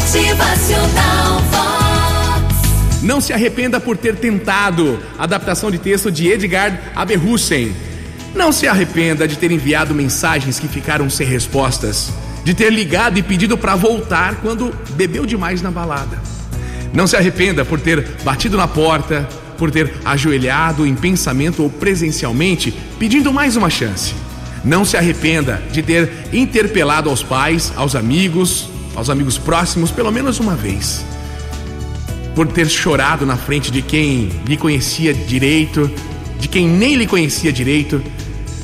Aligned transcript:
Motivacional. 0.00 1.42
Não 3.02 3.20
se 3.20 3.34
arrependa 3.34 3.78
por 3.78 3.98
ter 3.98 4.16
tentado. 4.16 4.98
Adaptação 5.18 5.70
de 5.70 5.78
texto 5.78 6.10
de 6.10 6.26
Edgar 6.26 6.80
Aberhusen. 6.96 7.74
Não 8.34 8.50
se 8.50 8.66
arrependa 8.66 9.28
de 9.28 9.36
ter 9.36 9.50
enviado 9.50 9.94
mensagens 9.94 10.58
que 10.58 10.66
ficaram 10.66 11.10
sem 11.10 11.26
respostas. 11.26 12.10
De 12.44 12.54
ter 12.54 12.72
ligado 12.72 13.18
e 13.18 13.22
pedido 13.22 13.58
para 13.58 13.76
voltar 13.76 14.36
quando 14.36 14.74
bebeu 14.92 15.26
demais 15.26 15.60
na 15.60 15.70
balada. 15.70 16.18
Não 16.94 17.06
se 17.06 17.14
arrependa 17.14 17.62
por 17.62 17.78
ter 17.78 18.02
batido 18.24 18.56
na 18.56 18.66
porta, 18.66 19.28
por 19.58 19.70
ter 19.70 19.92
ajoelhado 20.02 20.86
em 20.86 20.94
pensamento 20.94 21.62
ou 21.62 21.68
presencialmente 21.68 22.74
pedindo 22.98 23.34
mais 23.34 23.54
uma 23.54 23.68
chance. 23.68 24.14
Não 24.64 24.82
se 24.82 24.96
arrependa 24.96 25.62
de 25.70 25.82
ter 25.82 26.10
interpelado 26.32 27.10
aos 27.10 27.22
pais, 27.22 27.70
aos 27.76 27.94
amigos, 27.94 28.70
aos 28.94 29.10
amigos 29.10 29.38
próximos 29.38 29.90
pelo 29.90 30.10
menos 30.10 30.40
uma 30.40 30.54
vez. 30.54 31.04
Por 32.34 32.46
ter 32.46 32.68
chorado 32.68 33.26
na 33.26 33.36
frente 33.36 33.70
de 33.70 33.82
quem 33.82 34.30
lhe 34.46 34.56
conhecia 34.56 35.12
direito, 35.12 35.90
de 36.38 36.48
quem 36.48 36.68
nem 36.68 36.94
lhe 36.94 37.06
conhecia 37.06 37.52
direito. 37.52 38.02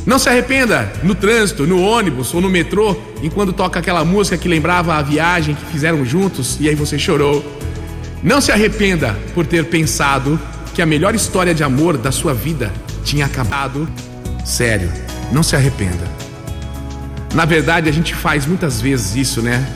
Não 0.07 0.19
se 0.19 0.29
arrependa 0.29 0.93
no 1.03 1.15
trânsito, 1.15 1.67
no 1.67 1.83
ônibus 1.83 2.33
ou 2.33 2.41
no 2.41 2.49
metrô, 2.49 2.97
enquanto 3.23 3.53
toca 3.53 3.81
aquela 3.81 4.05
música 4.05 4.39
que 4.39 4.49
lembrava 4.49 4.95
a 4.95 5.03
viagem 5.03 5.55
que 5.55 5.65
fizeram 5.67 6.05
juntos 6.05 6.59
e 6.61 6.69
aí 6.69 6.75
você 6.75 6.99
chorou. 6.99 7.45
Não 8.23 8.41
se 8.41 8.53
arrependa 8.53 9.17
por 9.35 9.47
ter 9.47 9.65
pensado 9.67 10.41
que 10.75 10.81
a 10.81 10.87
melhor 10.87 11.15
história 11.15 11.55
de 11.55 11.65
amor 11.65 11.97
da 11.97 12.13
sua 12.13 12.33
vida 12.35 12.73
tinha 13.05 13.27
acabado. 13.27 13.89
Sério, 14.45 14.93
não 15.33 15.43
se 15.43 15.57
arrependa. 15.57 16.07
Na 17.35 17.45
verdade, 17.45 17.89
a 17.89 17.93
gente 17.93 18.15
faz 18.15 18.47
muitas 18.47 18.81
vezes 18.81 19.17
isso, 19.17 19.43
né? 19.43 19.67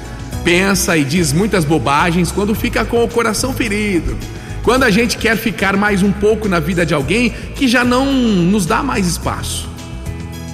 Pensa 0.44 0.96
e 0.96 1.04
diz 1.04 1.32
muitas 1.32 1.64
bobagens 1.64 2.32
quando 2.32 2.54
fica 2.54 2.84
com 2.84 3.02
o 3.04 3.08
coração 3.08 3.52
ferido. 3.52 4.16
Quando 4.62 4.84
a 4.84 4.90
gente 4.90 5.16
quer 5.16 5.36
ficar 5.36 5.76
mais 5.76 6.02
um 6.02 6.12
pouco 6.12 6.48
na 6.48 6.60
vida 6.60 6.84
de 6.84 6.92
alguém 6.92 7.30
que 7.54 7.66
já 7.66 7.84
não 7.84 8.12
nos 8.12 8.66
dá 8.66 8.82
mais 8.82 9.06
espaço. 9.06 9.68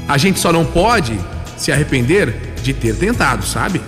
A 0.09 0.17
gente 0.17 0.39
só 0.39 0.53
não 0.53 0.65
pode 0.65 1.19
se 1.57 1.73
arrepender 1.73 2.55
de 2.63 2.73
ter 2.73 2.95
tentado, 2.97 3.45
sabe? 3.45 3.81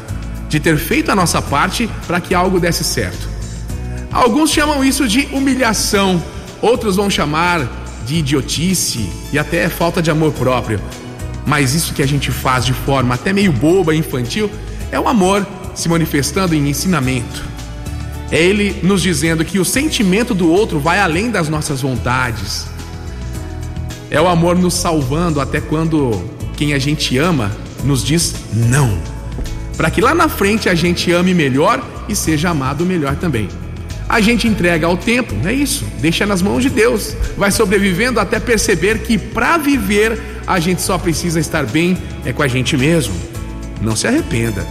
De 0.49 0.59
ter 0.59 0.77
feito 0.77 1.11
a 1.11 1.15
nossa 1.15 1.41
parte 1.41 1.89
para 2.07 2.21
que 2.21 2.35
algo 2.35 2.59
desse 2.59 2.83
certo. 2.83 3.29
Alguns 4.11 4.51
chamam 4.51 4.83
isso 4.83 5.07
de 5.07 5.29
humilhação, 5.33 6.23
outros 6.61 6.97
vão 6.97 7.09
chamar 7.09 7.69
de 8.05 8.17
idiotice 8.17 9.09
e 9.33 9.39
até 9.39 9.69
falta 9.69 10.03
de 10.03 10.11
amor 10.11 10.33
próprio. 10.33 10.81
Mas 11.47 11.75
isso 11.75 11.95
que 11.95 12.03
a 12.03 12.07
gente 12.07 12.31
faz 12.31 12.65
de 12.65 12.73
forma 12.73 13.15
até 13.15 13.33
meio 13.33 13.53
boba 13.53 13.95
e 13.95 13.99
infantil 13.99 14.51
é 14.91 14.99
o 14.99 15.09
amor 15.09 15.47
se 15.75 15.89
manifestando 15.89 16.55
em 16.55 16.69
ensinamento. 16.69 17.45
É 18.31 18.43
ele 18.43 18.81
nos 18.83 19.03
dizendo 19.03 19.45
que 19.45 19.59
o 19.59 19.65
sentimento 19.65 20.35
do 20.35 20.51
outro 20.51 20.79
vai 20.79 20.99
além 20.99 21.31
das 21.31 21.49
nossas 21.49 21.81
vontades. 21.81 22.67
É 24.11 24.21
o 24.21 24.29
amor 24.29 24.57
nos 24.57 24.75
salvando 24.75 25.41
até 25.41 25.61
quando 25.61 26.23
quem 26.57 26.75
a 26.75 26.79
gente 26.79 27.17
ama 27.17 27.51
nos 27.85 28.05
diz 28.05 28.35
não. 28.53 28.99
Para 29.77 29.91
que 29.91 30.01
lá 30.01 30.15
na 30.15 30.29
frente 30.29 30.69
a 30.69 30.75
gente 30.75 31.13
ame 31.13 31.33
melhor 31.33 31.83
e 32.09 32.17
seja 32.17 32.51
amado 32.51 32.85
melhor 32.85 33.17
também. 33.17 33.49
A 34.09 34.21
gente 34.21 34.49
entrega 34.49 34.87
ao 34.87 34.97
tempo, 34.97 35.35
é 35.45 35.53
isso, 35.53 35.85
deixa 36.01 36.25
nas 36.25 36.41
mãos 36.41 36.63
de 36.63 36.71
Deus. 36.71 37.15
Vai 37.37 37.51
sobrevivendo 37.51 38.19
até 38.19 38.41
perceber 38.41 39.01
que 39.01 39.19
para 39.19 39.59
viver 39.59 40.19
a 40.47 40.59
gente 40.59 40.81
só 40.81 40.97
precisa 40.97 41.39
estar 41.39 41.67
bem 41.67 41.97
é 42.25 42.33
com 42.33 42.43
a 42.43 42.49
gente 42.49 42.77
mesmo. 42.77 43.15
Não 43.81 43.97
se 43.97 44.07
arrependa. 44.07 44.67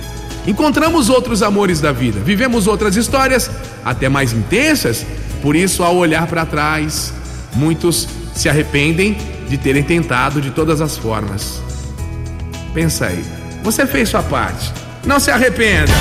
Encontramos 0.45 1.09
outros 1.09 1.43
amores 1.43 1.81
da 1.81 1.91
vida, 1.91 2.19
vivemos 2.21 2.67
outras 2.67 2.95
histórias, 2.95 3.51
até 3.83 4.07
mais 4.07 4.31
intensas, 4.31 5.05
por 5.41 5.55
isso, 5.55 5.83
ao 5.83 5.95
olhar 5.97 6.25
para 6.27 6.45
trás, 6.45 7.13
muitos 7.53 8.07
se 8.33 8.47
arrependem 8.47 9.17
de 9.49 9.57
terem 9.57 9.83
tentado 9.83 10.41
de 10.41 10.51
todas 10.51 10.79
as 10.79 10.97
formas. 10.97 11.61
Pensa 12.73 13.07
aí, 13.07 13.23
você 13.61 13.85
fez 13.85 14.09
sua 14.09 14.23
parte, 14.23 14.71
não 15.05 15.19
se 15.19 15.31
arrependa. 15.31 15.93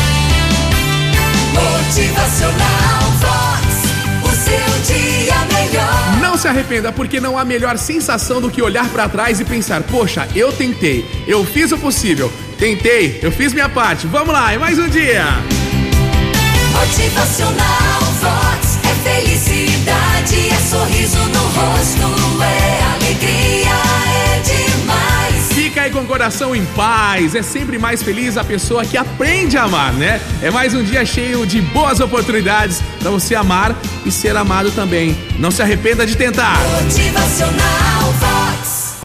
Motivacional 1.53 2.76
se 6.47 6.51
arrependa, 6.51 6.93
porque 6.93 7.19
não 7.19 7.37
há 7.37 7.45
melhor 7.45 7.77
sensação 7.77 8.41
do 8.41 8.49
que 8.49 8.63
olhar 8.63 8.89
para 8.91 9.09
trás 9.09 9.41
e 9.41 9.45
pensar: 9.45 9.83
poxa, 9.83 10.29
eu 10.35 10.53
tentei, 10.53 11.05
eu 11.27 11.45
fiz 11.45 11.73
o 11.73 11.79
possível, 11.79 12.33
tentei, 12.57 13.19
eu 13.21 13.33
fiz 13.33 13.53
minha 13.53 13.69
parte. 13.69 14.07
Vamos 14.07 14.33
lá, 14.33 14.53
é 14.53 14.59
mais 14.59 14.79
um 14.79 14.89
dia. 14.89 15.25
Motivacional 16.73 17.66
coração 26.27 26.57
em 26.57 26.65
paz. 26.67 27.37
É 27.37 27.43
sempre 27.43 27.79
mais 27.79 28.03
feliz 28.03 28.37
a 28.37 28.43
pessoa 28.43 28.85
que 28.85 28.97
aprende 28.97 29.57
a 29.57 29.63
amar, 29.63 29.93
né? 29.93 30.21
É 30.43 30.51
mais 30.51 30.75
um 30.75 30.83
dia 30.83 31.05
cheio 31.05 31.47
de 31.47 31.61
boas 31.61 32.01
oportunidades 32.01 32.83
para 32.99 33.13
você 33.13 33.37
amar 33.37 33.77
e 34.05 34.11
ser 34.11 34.37
amado 34.37 34.73
também. 34.73 35.17
Não 35.39 35.53
se 35.53 35.63
arrependa 35.63 36.05
de 36.05 36.17
tentar. 36.17 36.59
Motivacional 36.83 38.06